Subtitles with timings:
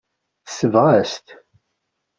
[0.47, 1.27] Tesbeɣ-as-t.